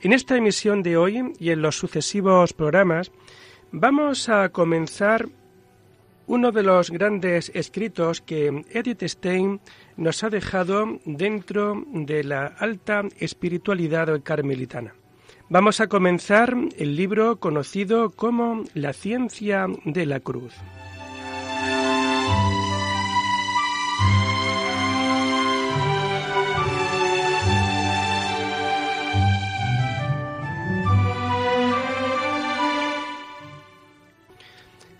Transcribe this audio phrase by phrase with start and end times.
[0.00, 3.10] En esta emisión de hoy y en los sucesivos programas
[3.72, 5.28] vamos a comenzar
[6.28, 9.60] uno de los grandes escritos que Edith Stein
[9.96, 14.94] nos ha dejado dentro de la alta espiritualidad carmelitana.
[15.48, 20.54] Vamos a comenzar el libro conocido como La ciencia de la cruz.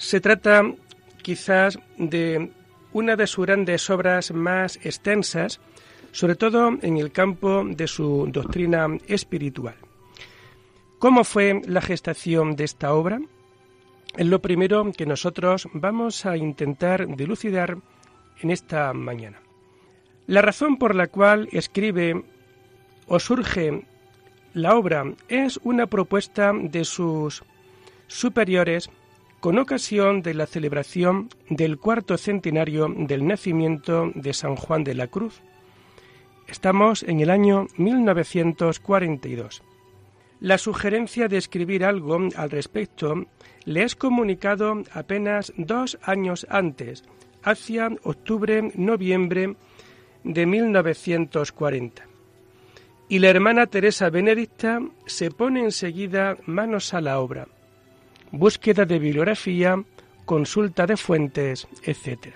[0.08, 0.62] Se trata
[1.20, 2.50] quizás de
[2.94, 5.60] una de sus grandes obras más extensas,
[6.12, 9.74] sobre todo en el campo de su doctrina espiritual.
[10.98, 13.20] ¿Cómo fue la gestación de esta obra?
[14.16, 17.76] Es lo primero que nosotros vamos a intentar dilucidar
[18.40, 19.42] en esta mañana.
[20.26, 22.24] La razón por la cual escribe
[23.08, 23.84] o surge
[24.54, 27.44] la obra es una propuesta de sus
[28.06, 28.88] superiores
[29.40, 35.06] con ocasión de la celebración del cuarto centenario del nacimiento de San Juan de la
[35.06, 35.42] Cruz.
[36.48, 39.62] Estamos en el año 1942.
[40.40, 43.26] La sugerencia de escribir algo al respecto
[43.64, 47.04] le es comunicado apenas dos años antes,
[47.42, 49.54] hacia octubre-noviembre
[50.24, 52.02] de 1940.
[53.08, 57.48] Y la hermana Teresa Benedicta se pone enseguida manos a la obra
[58.30, 59.82] búsqueda de bibliografía,
[60.24, 62.34] consulta de fuentes, etc.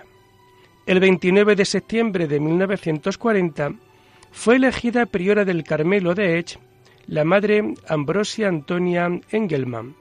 [0.86, 3.74] El 29 de septiembre de 1940
[4.30, 6.58] fue elegida priora del Carmelo de Ech
[7.06, 9.94] la madre Ambrosia Antonia Engelmann,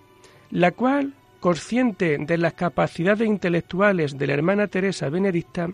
[0.52, 5.70] la cual, consciente de las capacidades intelectuales de la hermana Teresa Benedicta,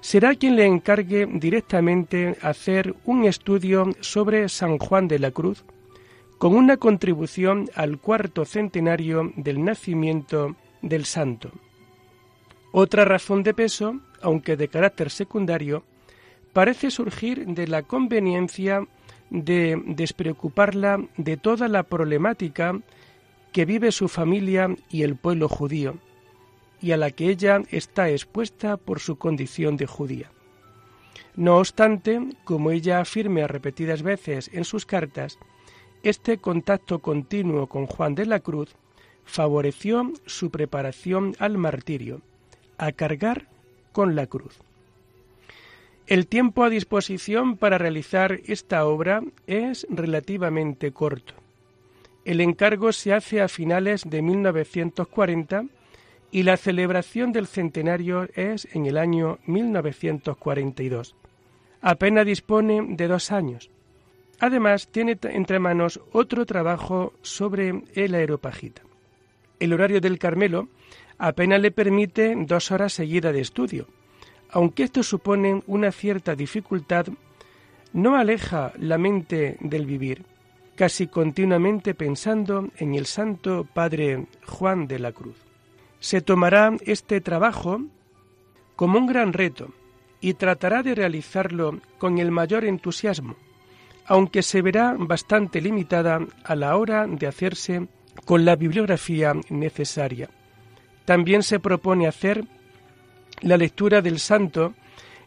[0.00, 5.64] será quien le encargue directamente hacer un estudio sobre San Juan de la Cruz,
[6.40, 11.50] con una contribución al cuarto centenario del nacimiento del santo.
[12.72, 15.84] Otra razón de peso, aunque de carácter secundario,
[16.54, 18.86] parece surgir de la conveniencia
[19.28, 22.80] de despreocuparla de toda la problemática
[23.52, 25.98] que vive su familia y el pueblo judío,
[26.80, 30.30] y a la que ella está expuesta por su condición de judía.
[31.36, 35.38] No obstante, como ella afirme a repetidas veces en sus cartas,
[36.02, 38.74] este contacto continuo con Juan de la Cruz
[39.24, 42.22] favoreció su preparación al martirio,
[42.78, 43.46] a cargar
[43.92, 44.58] con la cruz.
[46.06, 51.34] El tiempo a disposición para realizar esta obra es relativamente corto.
[52.24, 55.66] El encargo se hace a finales de 1940
[56.32, 61.14] y la celebración del centenario es en el año 1942.
[61.80, 63.70] Apenas dispone de dos años.
[64.40, 68.82] Además, tiene entre manos otro trabajo sobre el aeropagita.
[69.58, 70.68] El horario del Carmelo
[71.18, 73.86] apenas le permite dos horas seguidas de estudio.
[74.48, 77.06] Aunque esto supone una cierta dificultad,
[77.92, 80.24] no aleja la mente del vivir,
[80.74, 85.36] casi continuamente pensando en el Santo Padre Juan de la Cruz.
[86.00, 87.82] Se tomará este trabajo
[88.74, 89.68] como un gran reto
[90.22, 93.36] y tratará de realizarlo con el mayor entusiasmo,
[94.10, 97.86] aunque se verá bastante limitada a la hora de hacerse
[98.24, 100.28] con la bibliografía necesaria.
[101.04, 102.44] También se propone hacer
[103.40, 104.74] la lectura del santo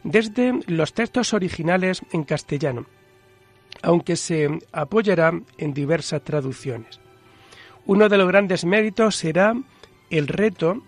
[0.04, 2.86] desde los textos originales en castellano,
[3.82, 7.00] aunque se apoyará en diversas traducciones.
[7.86, 9.56] Uno de los grandes méritos será
[10.10, 10.84] el reto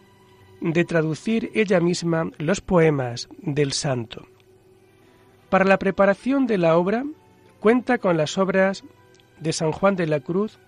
[0.60, 4.28] de traducir ella misma los poemas del santo.
[5.50, 7.06] Para la preparación de la obra
[7.66, 8.84] Cuenta con las obras
[9.40, 10.60] de San Juan de la Cruz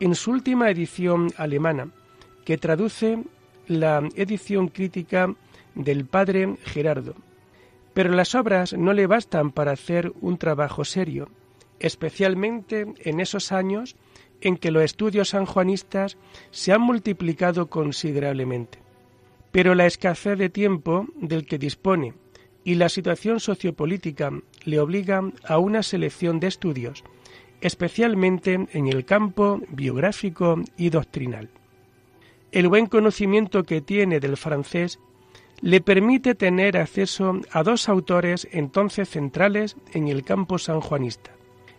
[0.00, 1.88] en su última edición alemana,
[2.44, 3.24] que traduce
[3.68, 5.34] la edición crítica
[5.74, 7.14] del padre Gerardo.
[7.94, 11.30] Pero las obras no le bastan para hacer un trabajo serio,
[11.78, 13.96] especialmente en esos años
[14.42, 16.18] en que los estudios sanjuanistas
[16.50, 18.78] se han multiplicado considerablemente.
[19.52, 22.12] Pero la escasez de tiempo del que dispone
[22.62, 24.30] y la situación sociopolítica
[24.64, 27.04] le obliga a una selección de estudios
[27.62, 31.48] especialmente en el campo biográfico y doctrinal.
[32.50, 34.98] El buen conocimiento que tiene del francés
[35.62, 41.30] le permite tener acceso a dos autores entonces centrales en el campo sanjuanista,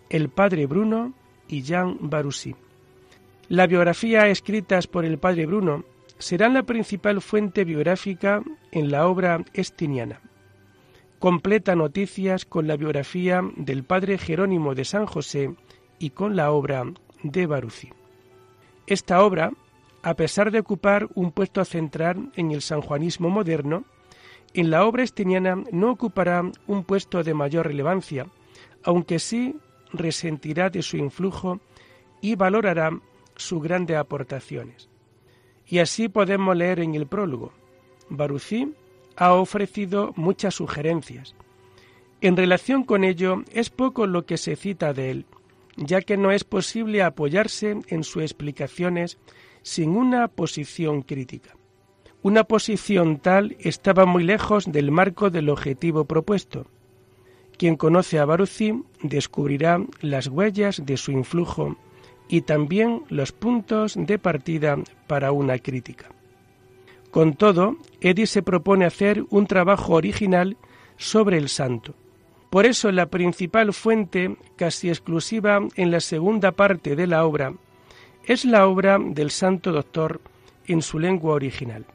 [0.10, 1.14] el padre Bruno
[1.50, 2.56] y Jean Barussi.
[3.50, 5.84] La biografía escritas por el padre Bruno
[6.18, 8.42] serán la principal fuente biográfica
[8.72, 10.22] en la obra estiniana.
[11.24, 15.56] Completa noticias con la biografía del padre Jerónimo de San José
[15.98, 16.84] y con la obra
[17.24, 17.92] de Barussi.
[18.88, 19.54] Esta obra
[20.02, 23.86] a pesar de ocupar un puesto central en el sanjuanismo moderno,
[24.54, 28.28] en la obra estiniana no ocupará un puesto de mayor relevancia,
[28.84, 29.56] aunque sí
[29.94, 31.62] resentirá de su influjo
[32.20, 33.00] y valorará
[33.38, 34.90] sus grandes aportaciones.
[35.68, 37.54] Y así podemos leer en el prólogo.
[38.10, 38.76] Barucí
[39.16, 41.36] ha ofrecido muchas sugerencias.
[42.22, 45.26] En relación con ello, es poco lo que se cita de él,
[45.76, 49.18] ya que no es posible apoyarse en sus explicaciones
[49.62, 51.56] sin una posición crítica.
[52.22, 56.68] Una posición tal estaba muy lejos del marco del objetivo propuesto.
[57.58, 61.76] Quien conoce a Baruzzi descubrirá las huellas de su influjo
[62.30, 64.78] y también los puntos de partida
[65.08, 66.10] para una crítica.
[67.14, 70.58] Con todo, Eddy se propone hacer un trabajo original
[70.98, 71.94] sobre el santo.
[72.50, 77.54] Por eso la principal fuente, casi exclusiva en la segunda parte de la obra,
[78.26, 80.22] es la obra del Santo Doctor
[80.66, 81.86] en su lengua original.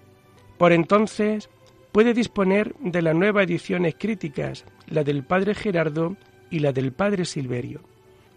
[0.56, 1.50] Por entonces
[1.90, 6.16] puede disponer de las nuevas ediciones críticas, la del padre Gerardo
[6.48, 7.80] y la del padre Silverio.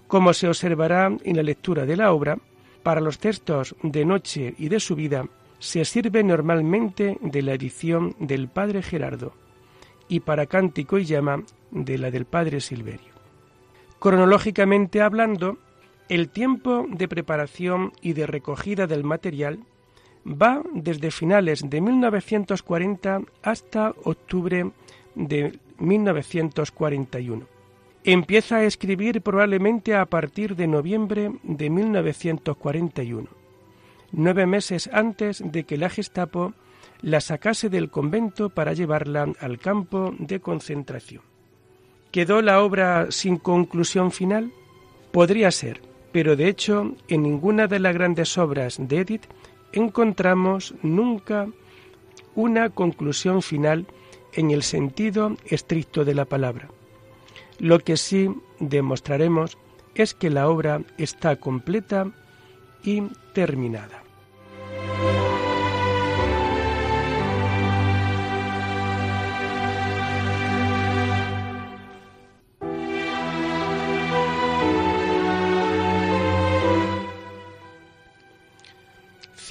[0.07, 2.39] Como se observará en la lectura de la obra,
[2.81, 5.27] para los textos de noche y de su vida
[5.61, 9.31] se sirve normalmente de la edición del padre Gerardo
[10.07, 13.13] y para cántico y llama de la del padre Silverio.
[13.99, 15.59] Cronológicamente hablando,
[16.09, 19.59] el tiempo de preparación y de recogida del material
[20.25, 24.71] va desde finales de 1940 hasta octubre
[25.13, 27.45] de 1941.
[28.03, 33.40] Empieza a escribir probablemente a partir de noviembre de 1941,
[34.11, 36.53] nueve meses antes de que la Gestapo
[37.01, 41.23] la sacase del convento para llevarla al campo de concentración.
[42.11, 44.51] ¿Quedó la obra sin conclusión final?
[45.11, 45.81] Podría ser,
[46.11, 49.25] pero de hecho en ninguna de las grandes obras de Edith
[49.73, 51.47] encontramos nunca
[52.35, 53.87] una conclusión final
[54.33, 56.69] en el sentido estricto de la palabra.
[57.59, 58.29] Lo que sí
[58.59, 59.57] demostraremos
[59.95, 62.11] es que la obra está completa
[62.83, 63.03] y
[63.33, 64.00] terminada.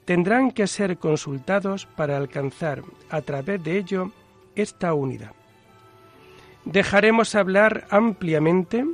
[0.04, 4.12] tendrán que ser consultados para alcanzar a través de ello
[4.54, 5.32] esta unidad.
[6.64, 8.84] Dejaremos hablar ampliamente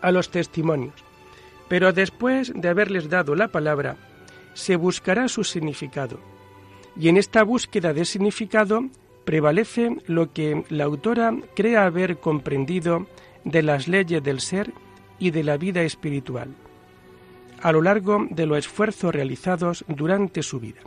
[0.00, 0.94] a los testimonios,
[1.68, 3.98] pero después de haberles dado la palabra,
[4.54, 6.20] se buscará su significado.
[6.98, 8.84] Y en esta búsqueda de significado
[9.26, 13.06] prevalece lo que la autora cree haber comprendido
[13.44, 14.72] de las leyes del ser
[15.18, 16.54] y de la vida espiritual,
[17.60, 20.80] a lo largo de los esfuerzos realizados durante su vida.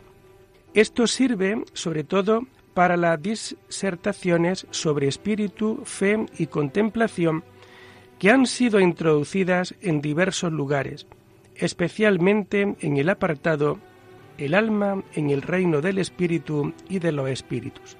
[0.74, 2.42] Esto sirve sobre todo
[2.74, 7.44] para las disertaciones sobre espíritu, fe y contemplación
[8.18, 11.06] que han sido introducidas en diversos lugares,
[11.54, 13.78] especialmente en el apartado
[14.36, 17.96] El alma en el reino del espíritu y de los espíritus.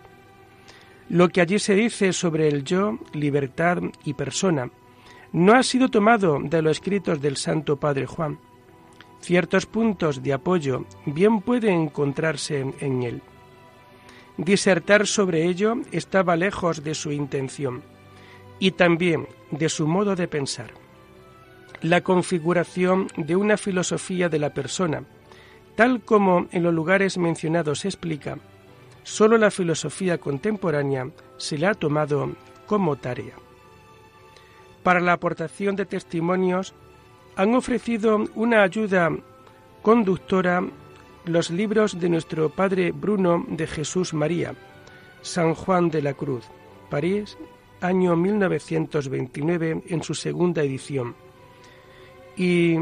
[1.09, 4.71] Lo que allí se dice sobre el yo, libertad y persona,
[5.33, 8.39] no ha sido tomado de los escritos del Santo Padre Juan.
[9.21, 13.23] Ciertos puntos de apoyo bien pueden encontrarse en él.
[14.37, 17.83] Disertar sobre ello estaba lejos de su intención
[18.59, 20.73] y también de su modo de pensar.
[21.83, 25.05] La configuración de una filosofía de la persona,
[25.75, 28.39] tal como en los lugares mencionados se explica,
[29.03, 32.33] solo la filosofía contemporánea se le ha tomado
[32.67, 33.35] como tarea.
[34.87, 36.73] Para la aportación de testimonios
[37.35, 39.11] han ofrecido una ayuda
[39.83, 40.63] conductora
[41.25, 44.55] los libros de nuestro Padre Bruno de Jesús María,
[45.23, 46.45] San Juan de la Cruz,
[46.89, 47.37] París,
[47.81, 51.17] año 1929, en su segunda edición,
[52.37, 52.77] y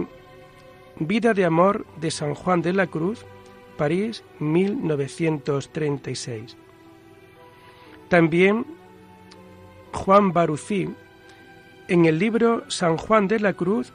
[0.99, 3.25] Vida de Amor de San Juan de la Cruz,
[3.79, 6.55] París, 1936.
[8.11, 8.67] También
[9.91, 10.91] Juan Barucí,
[11.89, 13.93] en el libro San Juan de la Cruz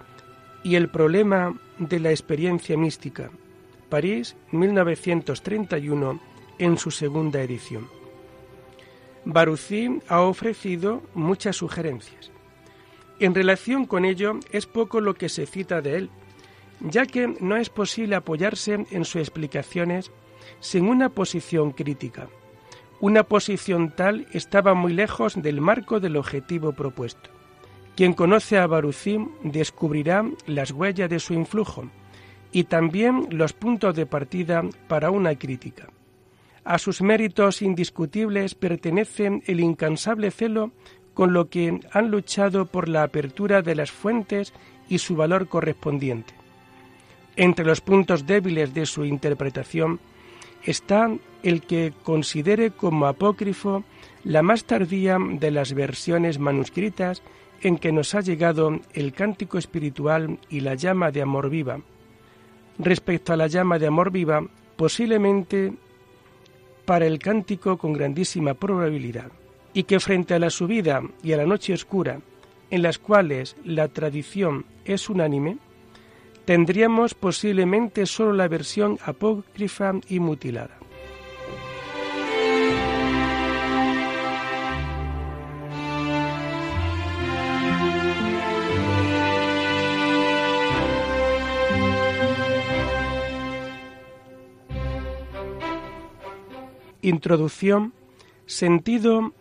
[0.63, 3.31] y el problema de la experiencia mística,
[3.89, 6.19] París, 1931,
[6.59, 7.87] en su segunda edición.
[9.25, 12.31] Barucí ha ofrecido muchas sugerencias.
[13.19, 16.09] En relación con ello, es poco lo que se cita de él,
[16.79, 20.11] ya que no es posible apoyarse en sus explicaciones
[20.59, 22.29] sin una posición crítica.
[23.01, 27.38] Una posición tal estaba muy lejos del marco del objetivo propuesto.
[27.99, 31.89] Quien conoce a Barucí descubrirá las huellas de su influjo,
[32.49, 35.89] y también los puntos de partida para una crítica.
[36.63, 40.71] A sus méritos indiscutibles pertenecen el incansable celo
[41.13, 44.53] con lo que han luchado por la apertura de las fuentes
[44.87, 46.33] y su valor correspondiente.
[47.35, 49.99] Entre los puntos débiles de su interpretación
[50.63, 51.11] está
[51.43, 53.83] el que considere como apócrifo
[54.23, 57.21] la más tardía de las versiones manuscritas
[57.61, 61.79] en que nos ha llegado el cántico espiritual y la llama de amor viva,
[62.77, 64.41] respecto a la llama de amor viva,
[64.75, 65.73] posiblemente
[66.85, 69.31] para el cántico con grandísima probabilidad,
[69.73, 72.19] y que frente a la subida y a la noche oscura,
[72.71, 75.57] en las cuales la tradición es unánime,
[76.45, 80.78] tendríamos posiblemente solo la versión apócrifa y mutilada.
[97.09, 97.93] Introducción,
[98.45, 99.33] sentido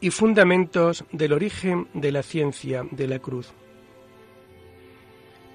[0.00, 3.52] y fundamentos del origen de la ciencia de la cruz.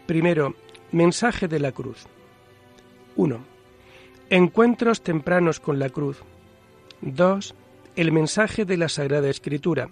[0.05, 0.53] Primero,
[0.91, 2.05] mensaje de la cruz.
[3.15, 3.39] 1.
[4.29, 6.21] Encuentros tempranos con la cruz.
[7.01, 7.55] 2.
[7.95, 9.89] El mensaje de la Sagrada Escritura.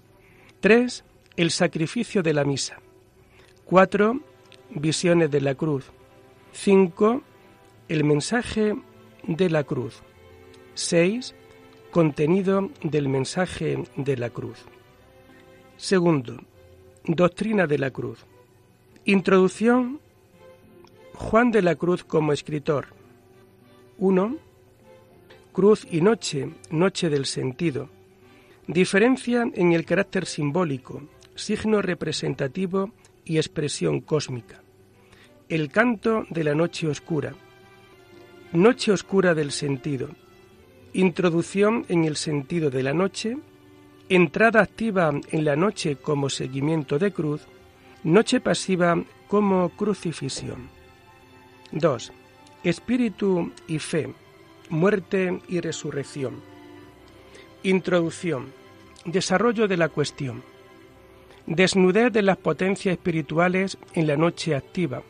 [0.60, 1.04] 3.
[1.36, 2.80] El sacrificio de la misa.
[3.66, 4.20] 4.
[4.70, 5.86] Visiones de la cruz.
[6.52, 7.24] 5.
[7.88, 8.75] El mensaje
[9.24, 10.04] de la cruz.
[10.75, 11.36] 6.
[11.92, 14.65] Contenido del mensaje de la cruz.
[15.77, 16.39] Segundo,
[17.06, 18.25] doctrina de la cruz.
[19.06, 20.00] Introducción.
[21.13, 22.88] Juan de la Cruz como escritor.
[24.00, 24.38] 1.
[25.51, 27.89] Cruz y noche, noche del sentido.
[28.65, 31.03] Diferencia en el carácter simbólico,
[31.36, 32.92] signo representativo
[33.25, 34.63] y expresión cósmica.
[35.50, 37.36] El canto de la noche oscura.
[38.53, 40.10] Noche oscura del sentido
[40.96, 43.36] Introducción en el sentido de la noche,
[44.10, 47.42] entrada activa en la noche como seguimiento de cruz,
[48.04, 50.70] noche pasiva como crucifixión.
[51.72, 52.12] 2.
[52.64, 54.14] Espíritu y fe,
[54.70, 56.42] muerte y resurrección.
[57.64, 58.54] Introducción.
[59.04, 60.44] Desarrollo de la cuestión.
[61.48, 65.02] Desnudez de las potencias espirituales en la noche activa.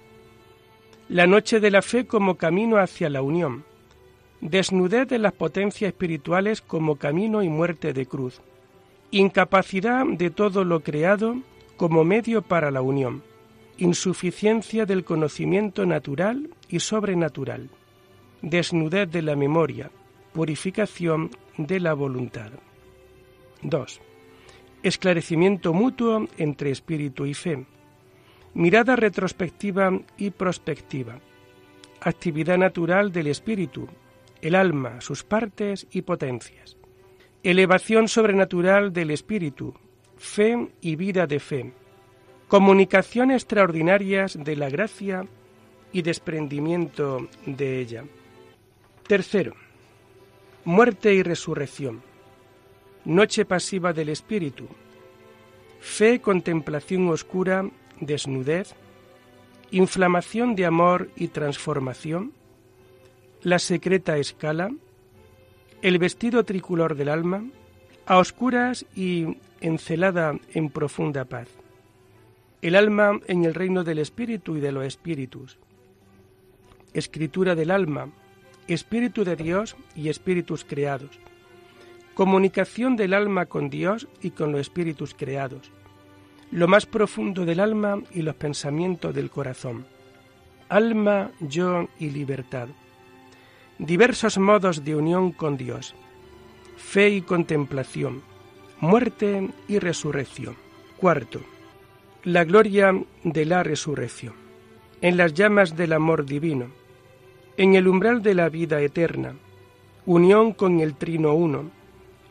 [1.09, 3.65] La noche de la fe como camino hacia la unión
[4.43, 8.41] desnudez de las potencias espirituales como camino y muerte de cruz,
[9.09, 11.37] incapacidad de todo lo creado
[11.77, 13.23] como medio para la unión,
[13.77, 17.69] insuficiencia del conocimiento natural y sobrenatural,
[18.41, 19.89] desnudez de la memoria,
[20.33, 22.51] purificación de la voluntad.
[23.61, 24.01] 2.
[24.83, 27.65] Esclarecimiento mutuo entre espíritu y fe,
[28.53, 31.19] mirada retrospectiva y prospectiva,
[32.01, 33.87] actividad natural del espíritu
[34.43, 36.75] el alma, sus partes y potencias.
[37.43, 39.73] Elevación sobrenatural del espíritu,
[40.17, 41.73] fe y vida de fe.
[42.49, 45.25] Comunicación extraordinarias de la gracia
[45.93, 48.03] y desprendimiento de ella.
[49.07, 49.55] Tercero,
[50.65, 52.03] muerte y resurrección.
[53.05, 54.67] Noche pasiva del espíritu.
[55.79, 57.69] fe, contemplación oscura,
[57.99, 58.75] desnudez,
[59.71, 62.33] inflamación de amor y transformación,
[63.43, 64.71] la secreta escala,
[65.81, 67.43] el vestido tricolor del alma,
[68.05, 71.49] a oscuras y encelada en profunda paz,
[72.61, 75.57] el alma en el reino del espíritu y de los espíritus,
[76.93, 78.09] escritura del alma,
[78.67, 81.19] espíritu de Dios y espíritus creados,
[82.13, 85.69] comunicación del alma con Dios y con los espíritus creados,
[86.49, 89.85] lo más profundo del alma y los pensamientos del corazón,
[90.69, 92.69] alma, yo y libertad,
[93.79, 95.95] diversos modos de unión con Dios,
[96.77, 98.21] fe y contemplación,
[98.79, 100.55] muerte y resurrección.
[100.97, 101.41] Cuarto,
[102.23, 104.33] la gloria de la resurrección,
[105.01, 106.67] en las llamas del amor divino,
[107.57, 109.35] en el umbral de la vida eterna,
[110.05, 111.71] unión con el Trino Uno,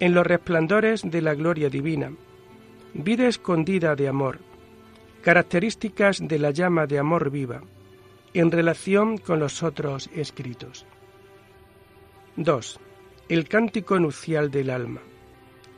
[0.01, 2.13] en los resplandores de la gloria divina,
[2.95, 4.39] vida escondida de amor,
[5.23, 7.63] características de la llama de amor viva,
[8.35, 10.87] en relación con los otros escritos.
[12.37, 12.81] 2.
[13.29, 15.01] El cántico nupcial del alma.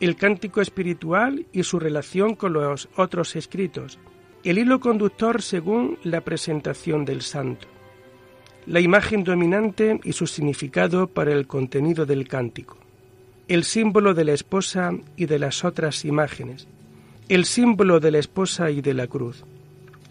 [0.00, 3.99] El cántico espiritual y su relación con los otros escritos.
[4.42, 7.66] El hilo conductor según la presentación del santo.
[8.66, 12.78] La imagen dominante y su significado para el contenido del cántico
[13.49, 16.66] el símbolo de la esposa y de las otras imágenes,
[17.28, 19.44] el símbolo de la esposa y de la cruz,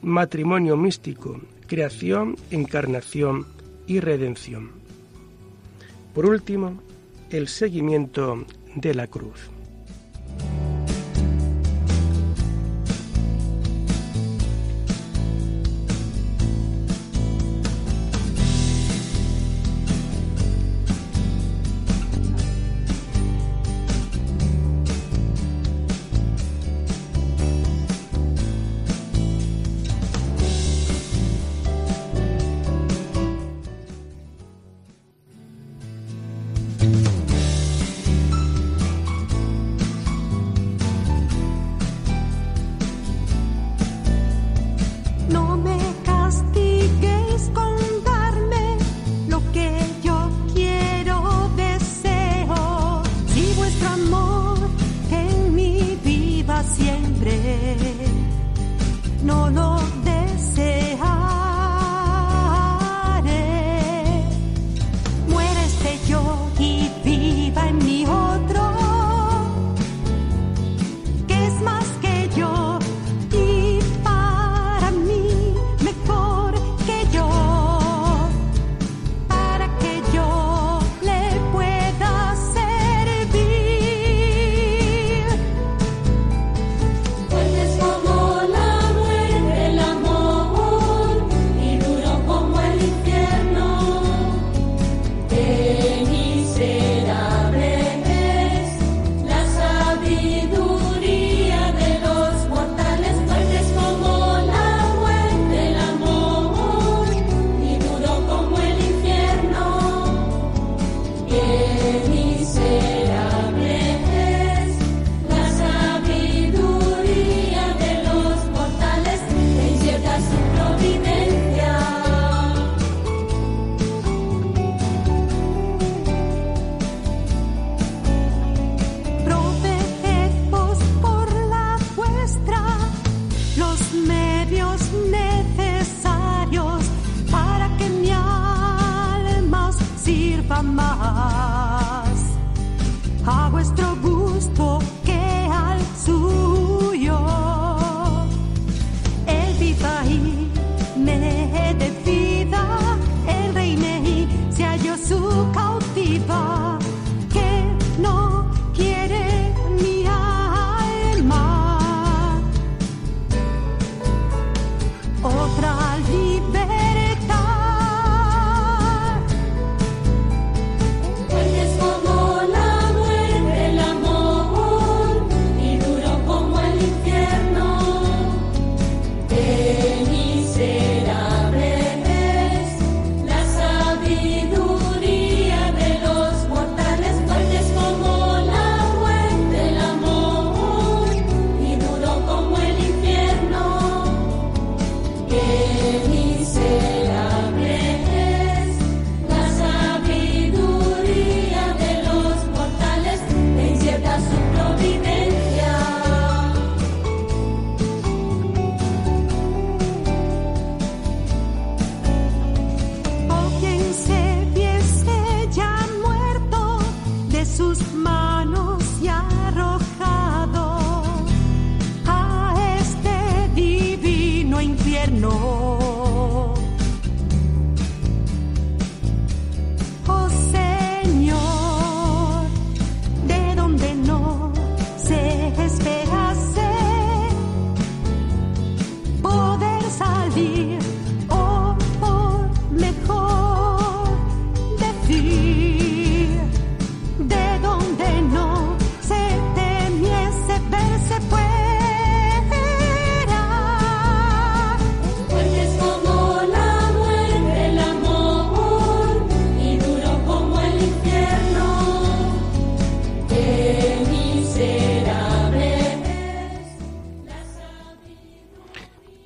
[0.01, 3.47] matrimonio místico, creación, encarnación
[3.88, 4.82] y redención.
[6.13, 6.79] Por último,
[7.31, 8.45] el seguimiento
[8.75, 9.52] de la cruz.